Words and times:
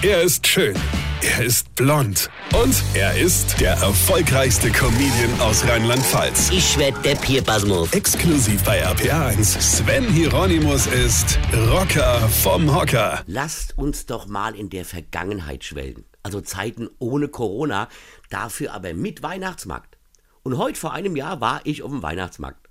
Er 0.00 0.22
ist 0.22 0.46
schön. 0.46 0.76
Er 1.22 1.44
ist 1.44 1.74
blond. 1.74 2.30
Und 2.54 2.84
er 2.94 3.18
ist 3.18 3.60
der 3.60 3.72
erfolgreichste 3.72 4.70
Comedian 4.70 5.40
aus 5.40 5.66
Rheinland-Pfalz. 5.66 6.50
Ich 6.52 6.78
werd 6.78 7.04
der 7.04 7.16
Pierpasmus. 7.16 7.92
Exklusiv 7.92 8.62
bei 8.62 8.86
RPA1. 8.86 9.60
Sven 9.60 10.04
Hieronymus 10.04 10.86
ist 10.86 11.40
Rocker 11.52 12.28
vom 12.28 12.72
Hocker. 12.72 13.24
Lasst 13.26 13.76
uns 13.76 14.06
doch 14.06 14.28
mal 14.28 14.54
in 14.54 14.70
der 14.70 14.84
Vergangenheit 14.84 15.64
schwelgen. 15.64 16.04
Also 16.22 16.42
Zeiten 16.42 16.88
ohne 17.00 17.26
Corona, 17.26 17.88
dafür 18.30 18.74
aber 18.74 18.94
mit 18.94 19.24
Weihnachtsmarkt. 19.24 19.98
Und 20.44 20.58
heute 20.58 20.78
vor 20.78 20.92
einem 20.92 21.16
Jahr 21.16 21.40
war 21.40 21.62
ich 21.64 21.82
auf 21.82 21.90
dem 21.90 22.04
Weihnachtsmarkt. 22.04 22.68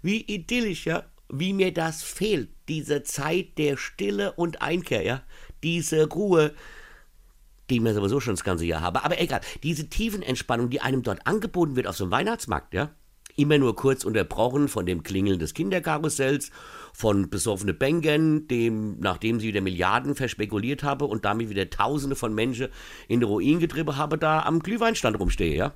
Wie 0.00 0.20
idyllisch, 0.20 0.86
ja? 0.86 1.02
Wie 1.28 1.54
mir 1.54 1.74
das 1.74 2.04
fehlt. 2.04 2.50
Diese 2.72 3.02
Zeit 3.02 3.58
der 3.58 3.76
Stille 3.76 4.32
und 4.32 4.62
Einkehr, 4.62 5.02
ja? 5.02 5.20
Diese 5.62 6.08
Ruhe, 6.08 6.54
die 7.68 7.74
ich 7.74 7.80
mir 7.82 7.92
sowieso 7.92 8.18
schon 8.18 8.32
das 8.32 8.44
ganze 8.44 8.64
Jahr 8.64 8.80
habe. 8.80 9.04
Aber 9.04 9.20
egal, 9.20 9.42
diese 9.62 9.90
Tiefenentspannung, 9.90 10.70
die 10.70 10.80
einem 10.80 11.02
dort 11.02 11.26
angeboten 11.26 11.76
wird 11.76 11.86
auf 11.86 11.98
so 11.98 12.04
einem 12.04 12.12
Weihnachtsmarkt, 12.12 12.72
ja? 12.72 12.94
Immer 13.36 13.58
nur 13.58 13.76
kurz 13.76 14.04
unterbrochen 14.04 14.68
von 14.68 14.86
dem 14.86 15.02
Klingeln 15.02 15.38
des 15.38 15.52
Kinderkarussells, 15.52 16.50
von 16.94 17.28
besoffene 17.28 17.74
Bängern, 17.74 18.48
dem, 18.48 18.98
nachdem 19.00 19.38
sie 19.38 19.48
wieder 19.48 19.60
Milliarden 19.60 20.14
verspekuliert 20.14 20.82
habe 20.82 21.04
und 21.04 21.26
damit 21.26 21.50
wieder 21.50 21.68
Tausende 21.68 22.16
von 22.16 22.34
Menschen 22.34 22.68
in 23.06 23.20
den 23.20 23.28
Ruin 23.28 23.58
getrieben 23.58 23.98
habe, 23.98 24.16
da 24.16 24.40
am 24.44 24.60
Glühweinstand 24.60 25.20
rumstehe, 25.20 25.54
ja? 25.54 25.74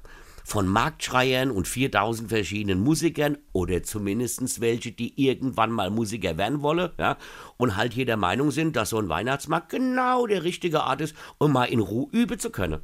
Von 0.48 0.68
Marktschreiern 0.68 1.50
und 1.50 1.66
4000 1.66 2.28
verschiedenen 2.28 2.78
Musikern 2.78 3.36
oder 3.52 3.82
zumindest 3.82 4.60
welche, 4.60 4.92
die 4.92 5.20
irgendwann 5.20 5.72
mal 5.72 5.90
Musiker 5.90 6.38
werden 6.38 6.62
wolle, 6.62 6.94
ja? 6.98 7.16
Und 7.56 7.74
halt 7.74 7.92
hier 7.92 8.06
der 8.06 8.16
Meinung 8.16 8.52
sind, 8.52 8.76
dass 8.76 8.90
so 8.90 8.98
ein 8.98 9.08
Weihnachtsmarkt 9.08 9.70
genau 9.70 10.28
der 10.28 10.44
richtige 10.44 10.84
Art 10.84 11.00
ist, 11.00 11.16
um 11.38 11.52
mal 11.52 11.64
in 11.64 11.80
Ruhe 11.80 12.06
üben 12.12 12.38
zu 12.38 12.50
können. 12.50 12.80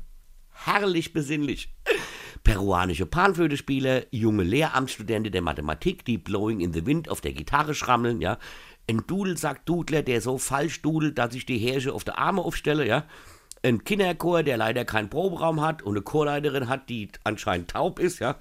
Herrlich 0.50 1.12
besinnlich 1.12 1.72
peruanische 2.42 3.06
Panflötespieler, 3.06 4.06
junge 4.10 4.42
Lehramtsstudenten 4.42 5.30
der 5.30 5.42
Mathematik, 5.42 6.04
die 6.04 6.18
Blowing 6.18 6.58
in 6.58 6.72
the 6.72 6.84
Wind 6.84 7.08
auf 7.08 7.20
der 7.20 7.32
Gitarre 7.32 7.76
schrammeln, 7.76 8.20
ja. 8.20 8.38
Ein 8.88 9.04
Dudelsack-Dudler, 9.06 10.02
der 10.02 10.20
so 10.20 10.36
falsch 10.36 10.82
dudelt, 10.82 11.16
dass 11.16 11.36
ich 11.36 11.46
die 11.46 11.58
Herrsche 11.58 11.92
auf 11.92 12.02
der 12.02 12.18
Arme 12.18 12.42
aufstelle, 12.42 12.88
ja. 12.88 13.06
Ein 13.64 13.84
Kinderchor, 13.84 14.42
der 14.42 14.56
leider 14.56 14.84
keinen 14.84 15.08
Proberaum 15.08 15.60
hat 15.60 15.82
und 15.82 15.92
eine 15.92 16.02
Chorleiterin 16.02 16.68
hat, 16.68 16.88
die 16.88 17.08
anscheinend 17.22 17.70
taub 17.70 18.00
ist, 18.00 18.18
ja. 18.18 18.36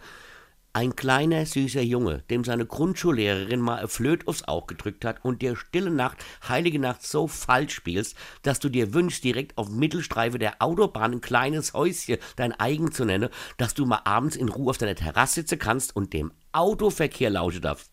Ein 0.73 0.95
kleiner, 0.95 1.45
süßer 1.45 1.81
Junge, 1.81 2.23
dem 2.29 2.43
seine 2.43 2.65
Grundschullehrerin 2.65 3.59
mal 3.59 3.79
ein 3.79 3.87
Flöt 3.87 4.27
aufs 4.27 4.47
Auge 4.47 4.73
gedrückt 4.75 5.05
hat 5.05 5.23
und 5.23 5.41
der 5.43 5.55
Stille 5.55 5.91
Nacht, 5.91 6.25
Heilige 6.47 6.79
Nacht 6.79 7.03
so 7.03 7.27
falsch 7.27 7.75
spielst, 7.75 8.15
dass 8.41 8.59
du 8.59 8.69
dir 8.69 8.95
wünschst, 8.95 9.23
direkt 9.23 9.57
auf 9.59 9.69
Mittelstreife 9.69 10.39
der 10.39 10.59
Autobahn 10.59 11.11
ein 11.11 11.21
kleines 11.21 11.73
Häuschen 11.73 12.17
dein 12.37 12.57
eigen 12.59 12.91
zu 12.91 13.05
nennen, 13.05 13.29
dass 13.57 13.75
du 13.75 13.85
mal 13.85 14.01
abends 14.05 14.37
in 14.37 14.49
Ruhe 14.49 14.71
auf 14.71 14.77
deiner 14.79 14.95
Terrasse 14.95 15.41
sitzen 15.41 15.59
kannst 15.59 15.95
und 15.95 16.13
dem 16.13 16.31
Autoverkehr 16.51 17.29
lauschen 17.29 17.61
darfst. 17.61 17.91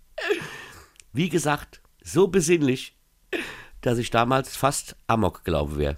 Wie 1.13 1.29
gesagt, 1.29 1.83
so 2.03 2.29
besinnlich, 2.29 2.97
dass 3.83 3.98
ich 3.98 4.11
damals 4.11 4.57
fast 4.57 4.97
Amok 5.09 5.45
gelaufen 5.45 5.79
wäre. 5.79 5.97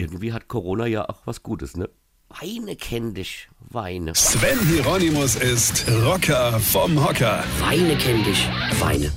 Irgendwie 0.00 0.32
hat 0.32 0.48
Corona 0.48 0.86
ja 0.86 1.06
auch 1.06 1.26
was 1.26 1.42
Gutes, 1.42 1.76
ne? 1.76 1.90
Weine 2.30 2.74
kenn 2.74 3.12
dich, 3.12 3.50
Weine. 3.68 4.14
Sven 4.14 4.58
Hieronymus 4.66 5.36
ist 5.36 5.86
Rocker 6.06 6.58
vom 6.58 7.04
Hocker. 7.06 7.44
Weine 7.58 7.98
kenn 7.98 8.24
dich, 8.24 8.48
Weine. 8.78 9.12